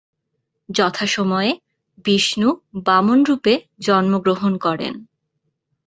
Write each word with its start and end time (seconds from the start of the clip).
যথাসময়ে 0.69 1.51
বিষ্ণু 2.05 2.49
বামন 2.85 3.19
রূপে 3.23 3.53
জন্মগ্রহণ 3.79 4.53
করেন। 4.57 4.93